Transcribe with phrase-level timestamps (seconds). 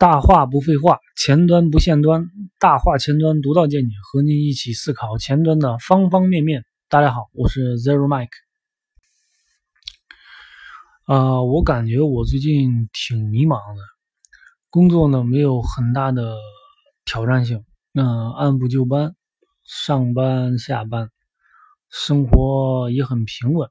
[0.00, 6.64] 大话不废话，前端不限端，大话前端独到见解，和您一起思考前端的方方面面。
[6.88, 8.30] 大家好，我是 Zero Mike。
[11.04, 13.82] 啊，我感觉我最近挺迷茫的，
[14.70, 16.34] 工作呢没有很大的
[17.04, 17.62] 挑战性，
[17.92, 19.14] 那按部就班，
[19.64, 21.10] 上班下班，
[21.90, 23.68] 生活也很平稳。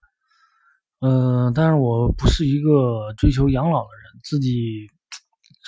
[1.00, 4.92] 嗯，但是我不是一个追求养老的人，自己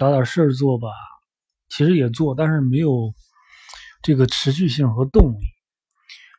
[0.02, 0.88] 找点事儿做吧，
[1.70, 3.14] 其实也做，但是没有
[4.02, 5.38] 这个持续性和动力。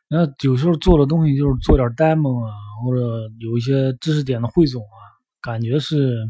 [0.09, 2.51] 那有时候做的东西就是做点 demo 啊，
[2.83, 4.99] 或者有一些知识点的汇总啊，
[5.41, 6.29] 感觉是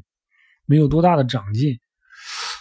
[0.68, 1.80] 没有多大的长进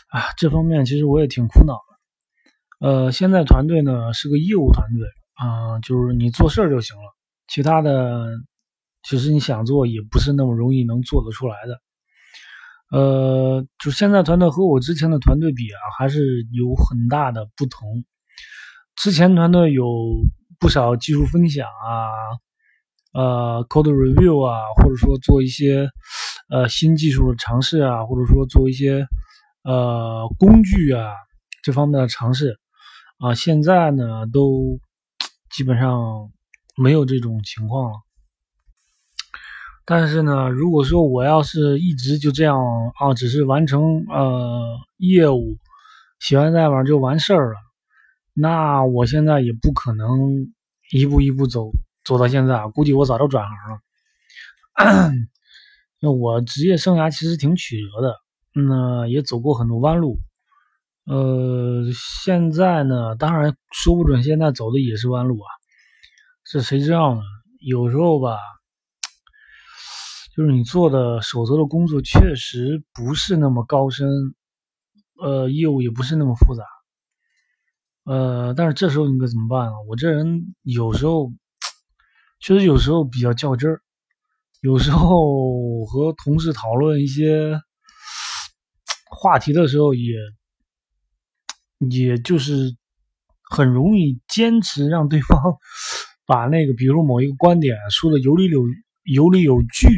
[0.09, 0.33] 啊。
[0.39, 2.89] 这方面其实我也挺苦恼的。
[2.89, 7.15] 呃，现在团队呢是个业务团队啊，就是你做事儿就行了，
[7.47, 8.27] 其他的。
[9.03, 11.79] 其实你想做也不是那么容易能做得出来的，
[12.93, 18.05] 呃，就现在团队和我之前的团队比啊，还是有很大的不同。
[18.97, 19.87] 之前团队有
[20.61, 22.12] 不少技术分享啊，
[23.15, 25.89] 呃，code review 啊，或者说做一些
[26.51, 29.06] 呃新技术的尝试啊，或者说做一些
[29.65, 31.15] 呃工具啊
[31.62, 32.59] 这方面的尝试
[33.19, 34.79] 啊，现在呢都
[35.51, 36.31] 基本上
[36.77, 37.97] 没有这种情况了。
[39.95, 42.59] 但是呢，如果说我要是一直就这样
[42.98, 45.59] 啊，只是完成呃业务，
[46.19, 47.59] 写完代码就完事儿了，
[48.33, 50.47] 那我现在也不可能
[50.93, 51.73] 一步一步走
[52.05, 55.12] 走到现在啊，估计我早就转行了。
[56.01, 58.17] 那 我职业生涯其实挺曲折的，
[58.55, 60.19] 那也走过很多弯路。
[61.05, 65.49] 呃，现在呢，当然说不准现在走的也是弯路啊，
[66.51, 67.21] 这谁知道呢？
[67.61, 68.39] 有时候吧。
[70.34, 74.08] 就是你做的手头的工作确实不是那么高深，
[75.22, 76.64] 呃，业务也不是那么复杂，
[78.05, 79.75] 呃，但是这时候你该怎么办啊？
[79.88, 81.31] 我这人有时候
[82.41, 83.82] 确实有时候比较较真儿，
[84.62, 87.60] 有时候和同事讨论一些
[89.10, 90.15] 话题的时候，也
[91.91, 92.75] 也就是
[93.50, 95.59] 很容易坚持让对方
[96.26, 98.62] 把那个，比如某一个观点说的有理有
[99.04, 99.88] 有理有据。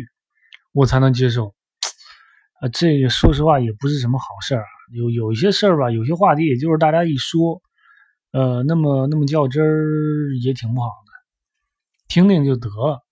[0.75, 1.55] 我才能接受，
[2.61, 4.65] 啊，这个说实话也不是什么好事儿。
[4.93, 7.63] 有有一些事儿吧，有些话题也就是大家一说，
[8.33, 11.13] 呃，那么那么较真儿也挺不好的，
[12.09, 13.05] 听听就得了。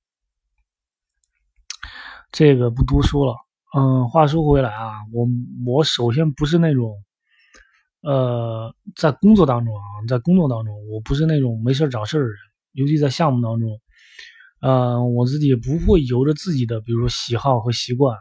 [2.32, 3.36] 这个不多说了。
[3.76, 5.26] 嗯，话说回来啊，我
[5.64, 6.92] 我首先不是那种，
[8.02, 12.36] 呃，在工作当中啊，在工作当中，我不是那种没事找事儿的人，
[12.72, 13.80] 尤其在项目当中。
[14.64, 18.16] 嗯，我自己也不会由着自己的，比如说喜好和习惯，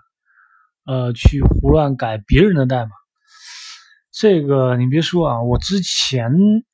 [0.85, 2.90] 呃，去胡乱改别人的代码。
[4.12, 6.31] 这个你别说啊，我之前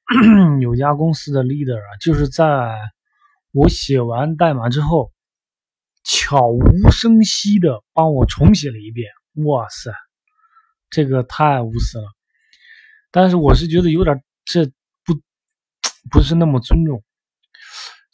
[0.61, 2.78] 有家公司的 leader 啊，就是在
[3.51, 5.11] 我写完代码之后，
[6.05, 9.09] 悄无声息的帮我重写了一遍。
[9.45, 9.91] 哇塞，
[10.89, 12.05] 这个太无私了。
[13.11, 14.66] 但是我是觉得有点这
[15.03, 15.13] 不
[16.09, 17.03] 不是那么尊重。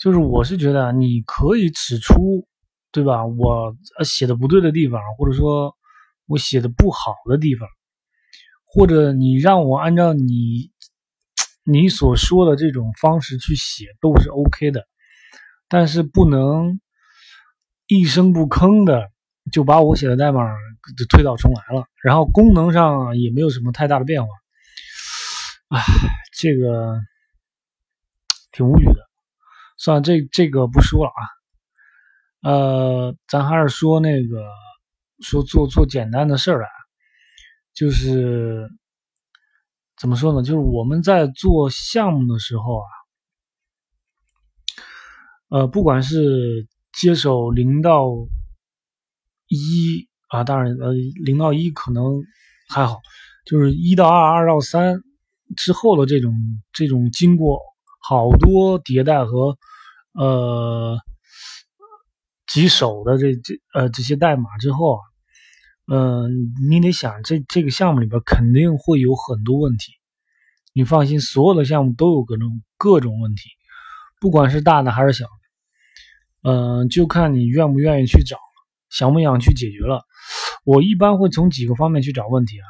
[0.03, 2.45] 就是我是觉得你可以指出，
[2.91, 3.25] 对吧？
[3.25, 5.73] 我写的不对的地方，或者说
[6.25, 7.69] 我写的不好的地方，
[8.65, 10.71] 或者你让我按照你
[11.63, 14.85] 你所说的这种方式去写，都是 OK 的。
[15.69, 16.81] 但是不能
[17.87, 19.09] 一声不吭的
[19.53, 20.53] 就把我写的代码
[21.09, 24.29] 推倒重来了，然后功能上也没有什么太大的变化。
[25.69, 25.81] 唉，
[26.33, 26.99] 这个
[28.51, 29.12] 挺无语的。
[29.83, 31.21] 算了，这这个不说了啊。
[32.49, 34.45] 呃，咱还是说那个，
[35.19, 36.69] 说做做简单的事儿啊，
[37.73, 38.69] 就是
[39.97, 40.41] 怎么说呢？
[40.41, 42.87] 就是我们在做项目的时候啊，
[45.49, 48.07] 呃，不管是接手零到
[49.49, 50.93] 一啊，当然呃，
[51.25, 52.23] 零到一可能
[52.69, 53.01] 还好，
[53.45, 55.01] 就是一到二、二到三
[55.57, 56.33] 之后的这种
[56.71, 57.59] 这种经过
[57.99, 59.57] 好多迭代和。
[60.13, 60.97] 呃，
[62.47, 65.01] 几手的这这呃这些代码之后啊，
[65.91, 66.29] 嗯，
[66.69, 69.91] 你得想这这个项目里边肯定会有很多问题。
[70.73, 73.49] 你放心，所有的项目都有各种各种问题，
[74.19, 78.37] 不管是大的还是小的，嗯，就看你愿不愿意去找，
[78.89, 80.03] 想不想去解决了。
[80.63, 82.67] 我一般会从几个方面去找问题啊，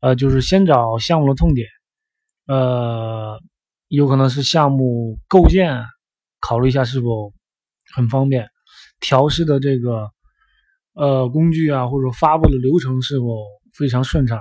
[0.00, 1.68] 呃，就是先找项目的痛点，
[2.46, 3.40] 呃，
[3.88, 5.84] 有可能是项目构建。
[6.46, 7.32] 考虑一下是否
[7.92, 8.48] 很方便，
[9.00, 10.08] 调试的这个
[10.94, 13.44] 呃工具啊，或者发布的流程是否
[13.74, 14.40] 非常顺畅，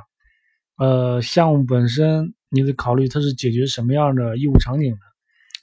[0.78, 5.00] 呃，项目本身你得考虑它是解决什么样的业务场景的，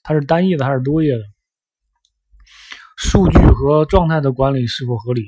[0.02, 1.22] 它是单页的还是多页的，
[2.96, 5.22] 数据和状态的管理是否合理，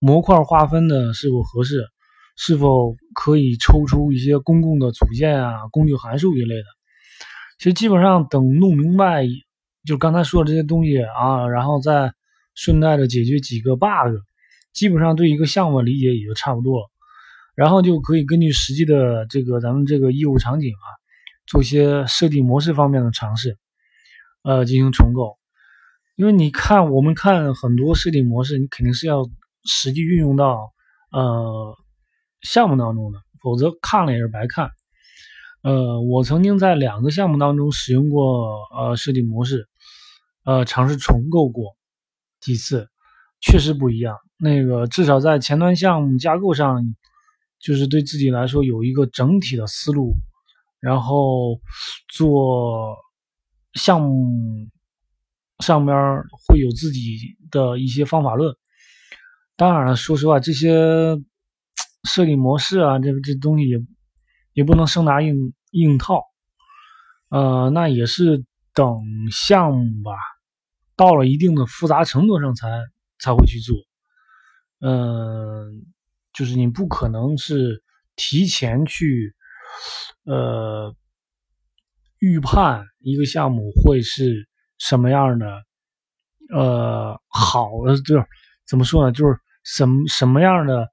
[0.00, 1.86] 模块划分的是否合适，
[2.36, 6.64] 是否可以抽出一些公共的组件啊、工具函数一类的。
[7.58, 9.24] 其实基本上等弄明白，
[9.84, 12.12] 就刚才说的这些东西啊，然后再
[12.54, 14.16] 顺带着解决几个 bug，
[14.72, 16.90] 基本上对一个项目理解也就差不多了。
[17.54, 20.86] 然后就可以根据实际的这个咱们这个业务场景啊，
[21.46, 23.58] 做一些设计模式方面的尝试，
[24.42, 25.36] 呃，进行重构。
[26.16, 29.28] 因为你看，我们看很多设计模式，你肯定是要
[29.64, 30.72] 实际运用到
[31.10, 31.74] 呃
[32.42, 34.70] 项目当中的，否则看了也是白看。
[35.62, 39.68] 呃，我曾经在两个项目当中使用过呃设计模式，
[40.50, 41.76] 呃，尝试重构过
[42.40, 42.88] 几次，
[43.40, 44.16] 确实不一样。
[44.36, 46.82] 那个至少在前端项目架构上，
[47.60, 50.16] 就是对自己来说有一个整体的思路，
[50.80, 51.60] 然后
[52.08, 52.96] 做
[53.74, 54.66] 项目
[55.60, 55.96] 上边
[56.48, 58.52] 会有自己的一些方法论。
[59.54, 61.16] 当然了，说实话，这些
[62.08, 63.78] 设计模式啊，这个这东西也。
[64.52, 66.24] 也不能生拿硬硬套，
[67.28, 68.44] 呃，那也是
[68.74, 68.98] 等
[69.30, 70.10] 项目吧，
[71.00, 72.68] 到了一定的复杂程度上才
[73.18, 73.74] 才会去做，
[74.80, 75.86] 嗯，
[76.34, 77.82] 就是你不可能是
[78.16, 79.34] 提前去，
[80.24, 80.94] 呃，
[82.18, 85.46] 预判一个项目会是什么样的，
[86.54, 88.26] 呃，好的就是
[88.68, 89.10] 怎么说呢？
[89.10, 90.86] 就是什什么样的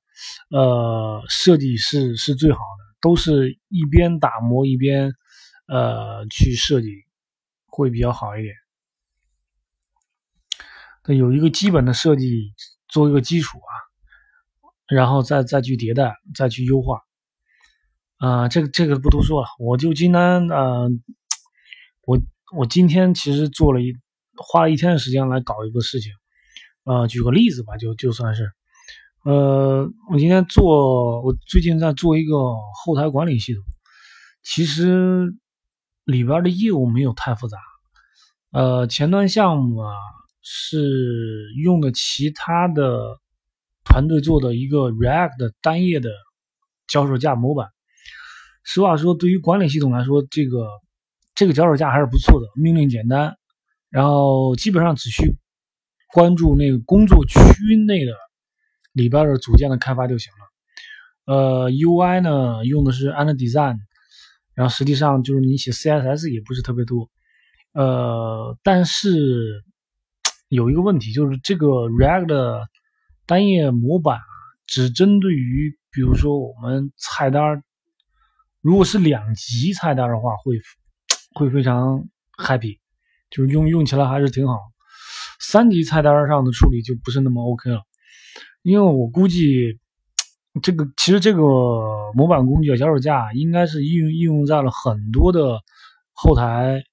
[0.52, 2.88] 呃设计是是最好的。
[3.02, 5.14] 都是一边打磨一边，
[5.68, 6.88] 呃，去设计
[7.66, 8.56] 会比较好一点。
[11.16, 12.54] 有一个基本的设计
[12.88, 13.72] 做一个基础啊，
[14.88, 17.02] 然后再再去迭代，再去优化。
[18.18, 20.90] 啊，这个这个不多说了，我就今天呃，
[22.06, 22.20] 我
[22.58, 23.96] 我今天其实做了一
[24.36, 26.12] 花了一天的时间来搞一个事情。
[26.84, 28.52] 呃，举个例子吧，就就算是。
[29.24, 32.36] 呃，我今天做，我最近在做一个
[32.84, 33.64] 后台管理系统，
[34.42, 35.36] 其实
[36.06, 37.58] 里边的业务没有太复杂。
[38.52, 39.94] 呃，前端项目啊
[40.50, 43.20] 是用的其他的
[43.84, 46.10] 团队做的一个 React 单页的
[46.88, 47.68] 脚手架模板。
[48.64, 50.68] 实话说，对于管理系统来说，这个
[51.36, 53.36] 这个脚手架还是不错的，命令简单，
[53.90, 55.36] 然后基本上只需
[56.14, 57.40] 关注那个工作区
[57.86, 58.14] 内的。
[58.94, 63.78] 里边的组件的开发就行了，呃，UI 呢用的是 AndDesign，
[64.56, 67.08] 然后实际上就是你写 CSS 也不是特别多，
[67.74, 69.64] 呃，但是
[70.50, 72.66] 有一个问题就是这个 React
[73.26, 74.20] 单页模板
[74.66, 77.64] 只针对于，比如说我们菜单，
[78.62, 80.60] 如果是两级菜单的话，会
[81.34, 82.08] 会非常
[82.38, 82.80] happy，
[83.30, 84.58] 就是用用起来还是挺好，
[85.40, 87.82] 三级菜单上的处理就不是那么 OK 了。
[88.62, 89.80] 因为我估计，
[90.62, 91.42] 这个其实这个
[92.14, 95.60] 模板工具啊，脚手架应该是应用应用在了很多的
[96.14, 96.84] 后台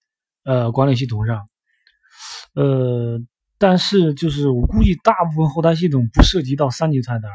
[0.45, 1.47] 呃管理系统上，
[2.55, 3.21] 呃，
[3.65, 7.31] 但是就是我估计大部分后台系统不涉及到三级菜单，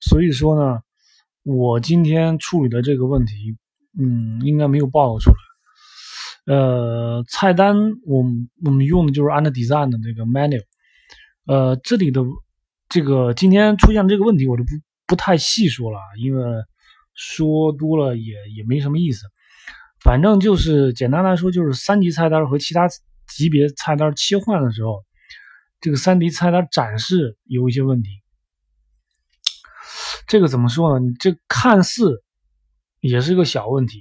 [0.00, 0.80] 所以说呢，
[1.44, 3.56] 我今天处理的这个问题，
[3.96, 5.36] 嗯，应该没有暴露出来。
[6.56, 10.60] 呃，菜单我们我们用的就是 AndDesign 的那个 menu，
[11.46, 12.20] 呃，这里的。
[12.86, 14.70] 这个今天出现这个问题，我就不
[15.06, 16.44] 不太细说了，因为
[17.14, 19.24] 说多了也也没什么意思。
[20.00, 22.86] 反正就是简单来说，就是三级菜单和其他
[23.26, 25.02] 级别菜单切换的时候，
[25.84, 28.08] 这个三 D 菜单展示有一些问题。
[30.26, 31.04] 这个怎么说呢？
[31.20, 32.24] 这看似
[33.00, 34.00] 也是个小问题，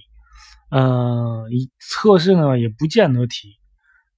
[0.69, 1.43] 嗯，
[1.79, 3.49] 测试呢也不见得提。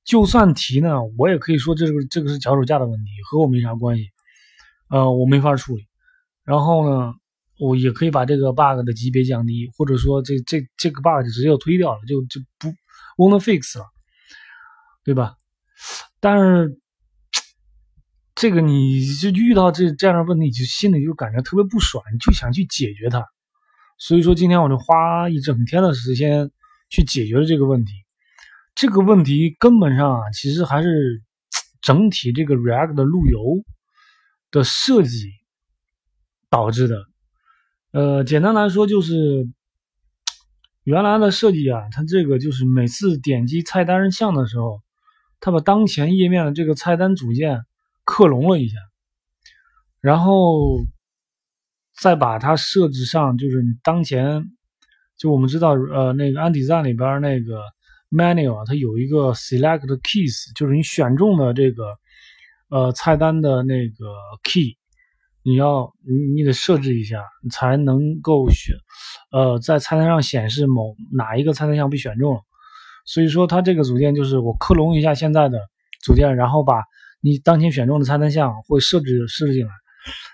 [0.03, 4.11] 就算提呢，我也可以说这个这个是脚手架的问题，和我没啥关系。
[4.89, 5.87] 呃，我没法处理，
[6.43, 7.15] 然后呢，
[7.57, 12.69] 我也可以把这个 bug 的级别降低，或者说这这这个 bug 就直接推掉了，就就不
[13.17, 13.85] won't fix 了，
[15.03, 15.35] 对吧？
[16.19, 16.79] 但是
[18.35, 23.25] 这个你就遇到这这样的问题，你就心里就感觉特别不爽，你就想去解决它。
[23.97, 26.51] 所以说今天我就花一整天的时间
[26.89, 27.93] 去解决了这个问题。
[28.75, 31.23] 这个问题根本上啊，其实还是
[31.81, 33.63] 整体这个 React 的路由。
[34.51, 35.33] 的设计
[36.49, 36.95] 导致的，
[37.91, 39.49] 呃，简单来说就是
[40.85, 44.81] 原来的设计啊，它这个就是每次点击菜单项的时候，
[45.41, 47.65] 它把当前页面的这个菜单组件
[48.05, 48.77] 克隆了一下，
[49.99, 50.77] 然后
[51.99, 54.43] 再把它设置上，就是你当前，
[55.17, 57.61] 就我们知道，呃，那个安迪赞里边那个
[58.11, 61.83] menu 啊，它有一个 select keys，就是你选中的这个，
[62.69, 64.05] 呃，菜单的那个
[64.43, 64.77] key，
[65.43, 68.75] 你要你你得设置一下，才能够选，
[69.31, 72.41] 呃，在菜单上显示某哪一个菜单项被选中了。
[73.05, 75.59] 所以说，它这个组件就是我克隆一下现在的
[76.03, 76.83] 组件，然后把
[77.25, 79.71] 你当前选中的菜单项会设置设置进来。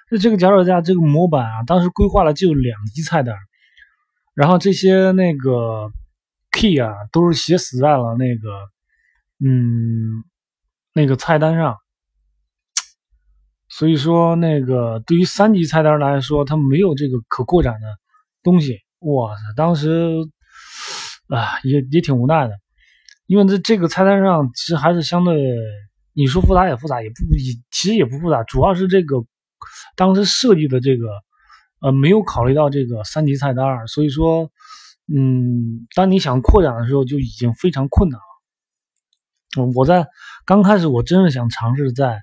[0.10, 3.34] 那这个脚手架这个模板啊，当时规划了就两级菜单，
[4.36, 5.90] 然后这些那个
[6.52, 8.50] key 啊都是写死在了那个
[9.40, 10.22] 嗯
[10.94, 11.78] 那个菜单上。
[13.70, 17.88] 所以说，那个对于三级菜单来说，它没有这个可扩展的
[18.44, 18.78] 东西。
[19.00, 20.14] 哇塞，当时
[21.30, 22.54] 啊也也挺无奈的。
[23.28, 25.34] 因为这这个菜单上其实还是相对，
[26.14, 29.18] 你说复杂也复杂，也不也其实也不复杂，主要是这个
[29.96, 31.08] 当时设计的这个
[31.80, 34.52] 呃没有考虑到这个三级菜单，所以说
[35.08, 39.72] 嗯，当你想扩展的时候就已经非常困难了。
[39.76, 40.08] 我在
[40.46, 42.22] 刚开始我真是想尝试在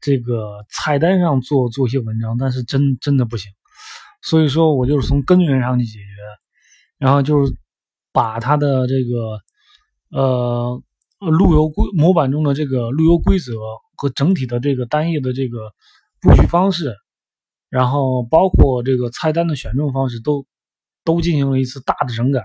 [0.00, 3.52] 这个菜单上做做一些文章，但是真真的不行，
[4.22, 6.04] 所以说我就是从根源上去解决，
[6.98, 7.54] 然后就是
[8.12, 9.40] 把它的这个。
[10.10, 10.80] 呃，
[11.18, 13.52] 路由规模板中的这个路由规则
[13.96, 15.72] 和整体的这个单页的这个
[16.20, 16.94] 布局方式，
[17.70, 20.46] 然后包括这个菜单的选中方式，都
[21.04, 22.42] 都进行了一次大的整改，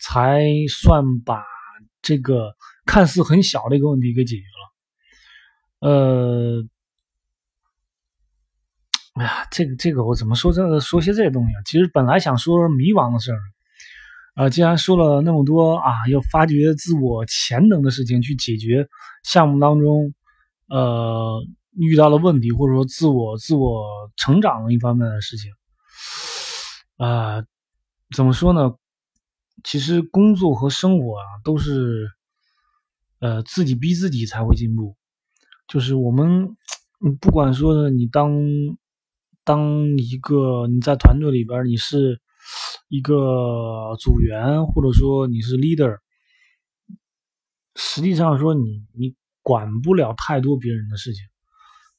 [0.00, 1.42] 才算把
[2.02, 2.54] 这个
[2.86, 5.88] 看似很小的一个问题给解决了。
[5.90, 6.64] 呃，
[9.14, 11.62] 哎呀，这个这个我怎么说这说些这些东西啊？
[11.64, 13.40] 其实本来想说迷茫的事儿。
[14.38, 18.86] 啊，既然说了那么多啊，要发掘自我潜能的事情，去解决
[19.24, 20.14] 项目当中
[20.68, 21.42] 呃
[21.72, 23.82] 遇到的问题，或者说自我自我
[24.16, 25.50] 成长的一方面的事情
[26.98, 27.42] 啊，
[28.14, 28.76] 怎么说呢？
[29.64, 32.08] 其实工作和生活啊，都是
[33.18, 34.94] 呃自己逼自己才会进步。
[35.66, 36.56] 就是我们
[37.20, 38.38] 不管说你当
[39.42, 42.20] 当一个你在团队里边你是。
[42.88, 45.98] 一个组员，或者说你是 leader，
[47.74, 51.22] 实际上说你你管不了太多别人的事情，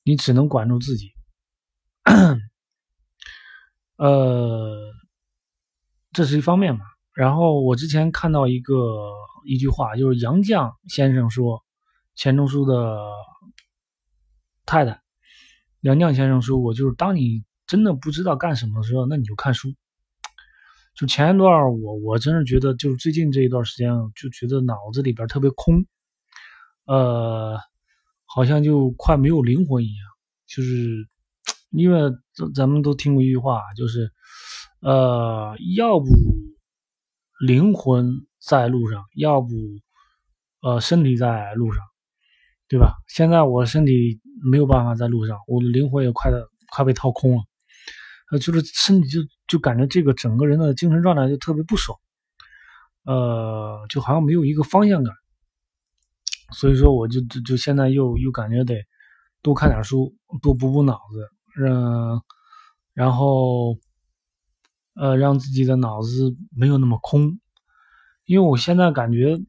[0.04, 1.12] 你只能管住自己。
[3.98, 4.92] 呃，
[6.12, 6.86] 这是一方面嘛。
[7.14, 8.74] 然后我之前看到一个
[9.46, 11.64] 一句话，就是杨绛先生说，
[12.16, 12.98] 钱钟书的
[14.66, 15.02] 太太
[15.82, 19.76] 杨绛先生说过，就是当你真的不知道干什么的时候，那你就看书。
[21.00, 21.50] 就前一段
[21.82, 25.86] 我我真是觉得，就是最近这一段时间，就觉得脑子里边特别空，
[26.86, 27.58] 呃，
[28.26, 30.06] 好像就快没有灵魂一样。
[30.46, 31.08] 就是
[31.70, 34.12] 因为咱咱们都听过一句话，就是
[34.82, 36.08] 呃，要不
[37.40, 38.12] 灵魂
[38.46, 39.48] 在路上，要不
[40.62, 41.82] 呃身体在路上，
[42.68, 42.96] 对吧？
[43.08, 44.20] 现在我身体
[44.52, 47.44] 没有办法在路上，我的灵魂也快的快被掏空了。
[48.32, 51.98] 呃，就是身体就就感觉这个整个人的精神状态就特别不爽，
[53.04, 55.14] 呃，就好像没有一个方向感，
[56.52, 58.76] 所以说我就就就现在又又感觉得
[59.42, 61.28] 多看点书，多补补脑子，
[61.64, 62.22] 嗯，
[62.94, 63.78] 然后
[64.96, 67.40] 呃让自己的脑子没有那么空，
[68.26, 69.40] 因为我现在感觉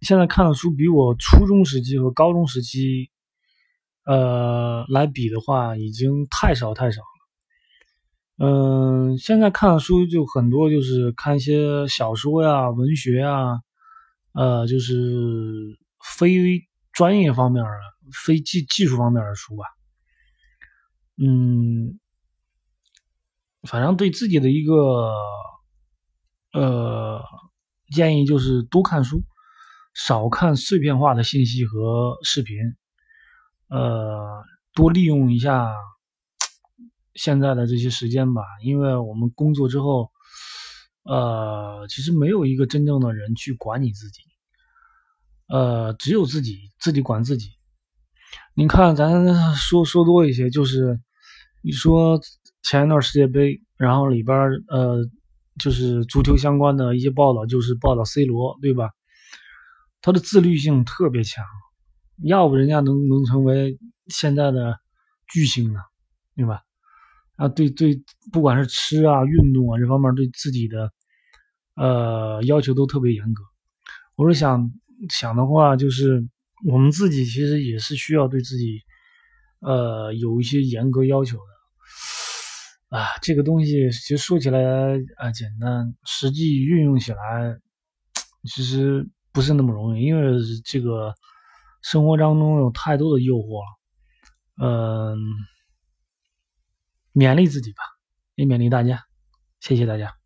[0.00, 3.10] 现在看的书比我初中时期和高中时期
[4.04, 7.02] 呃来比的话，已经太少太少。
[8.40, 13.58] 嗯，现在看的书就很多，就是看一些小说呀、文学呀，
[14.32, 15.76] 呃，就是
[16.16, 17.70] 非专业方面的、
[18.12, 19.64] 非技技术方面的书吧。
[21.16, 21.98] 嗯，
[23.68, 25.12] 反正对自己的一个
[26.52, 27.20] 呃
[27.90, 29.24] 建议就是多看书，
[29.94, 32.56] 少看碎片化的信息和视频，
[33.68, 35.74] 呃，多利用一下。
[37.18, 40.12] 现在的这些时间吧，因为我们工作之后，
[41.02, 44.20] 呃，其实没有一个真正的人去管你自己，
[45.48, 47.48] 呃，只有自己自己管自己。
[48.54, 51.00] 你看，咱说说多一些，就是
[51.62, 52.20] 你说
[52.62, 54.36] 前一段世界杯，然后里边
[54.68, 55.04] 呃，
[55.58, 58.90] 就是足球相关的一些报道，就是报道 C 罗，对吧？
[60.00, 61.44] 他的自律性特别强，
[62.22, 64.78] 要不人家能能成为现在的
[65.26, 65.80] 巨星呢，
[66.36, 66.62] 对吧？
[67.38, 68.02] 啊，对对，
[68.32, 70.90] 不管是吃啊、运动啊这方面，对自己的
[71.76, 73.44] 呃要求都特别严格。
[74.16, 74.68] 我是想
[75.08, 76.28] 想的话，就是
[76.68, 78.80] 我们自己其实也是需要对自己
[79.60, 82.98] 呃有一些严格要求的。
[82.98, 84.60] 啊，这个东西其实说起来
[85.18, 87.56] 啊简单，实际运用起来
[88.52, 91.14] 其实不是那么容易，因为这个
[91.82, 95.16] 生活当中有太多的诱惑了，嗯。
[97.12, 97.82] 勉励自己吧
[98.34, 99.04] 也勉励大家
[99.60, 100.17] 谢谢大家。